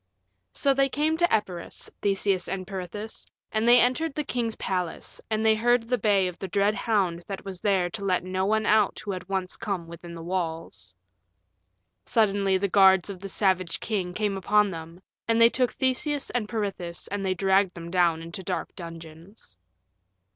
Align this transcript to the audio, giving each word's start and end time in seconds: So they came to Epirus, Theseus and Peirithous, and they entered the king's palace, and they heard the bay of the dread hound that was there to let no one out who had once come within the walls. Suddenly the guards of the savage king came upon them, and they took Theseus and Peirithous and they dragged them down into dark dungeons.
So 0.53 0.73
they 0.73 0.89
came 0.89 1.15
to 1.17 1.31
Epirus, 1.31 1.87
Theseus 2.01 2.47
and 2.47 2.65
Peirithous, 2.65 3.27
and 3.51 3.67
they 3.67 3.79
entered 3.79 4.15
the 4.15 4.23
king's 4.23 4.55
palace, 4.55 5.21
and 5.29 5.45
they 5.45 5.53
heard 5.53 5.83
the 5.87 5.97
bay 5.99 6.27
of 6.27 6.39
the 6.39 6.47
dread 6.47 6.73
hound 6.73 7.23
that 7.27 7.45
was 7.45 7.61
there 7.61 7.87
to 7.91 8.03
let 8.03 8.23
no 8.23 8.43
one 8.47 8.65
out 8.65 8.97
who 8.97 9.11
had 9.11 9.29
once 9.29 9.57
come 9.57 9.85
within 9.85 10.15
the 10.15 10.23
walls. 10.23 10.95
Suddenly 12.03 12.57
the 12.57 12.67
guards 12.67 13.11
of 13.11 13.19
the 13.19 13.29
savage 13.29 13.79
king 13.79 14.11
came 14.15 14.37
upon 14.37 14.71
them, 14.71 15.03
and 15.27 15.39
they 15.39 15.49
took 15.51 15.71
Theseus 15.71 16.31
and 16.31 16.49
Peirithous 16.49 17.07
and 17.09 17.23
they 17.23 17.35
dragged 17.35 17.75
them 17.75 17.91
down 17.91 18.23
into 18.23 18.41
dark 18.41 18.73
dungeons. 18.75 19.55